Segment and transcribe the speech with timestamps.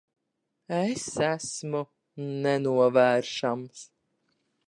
[0.77, 1.83] Es esmu
[2.45, 3.87] nenovēršams.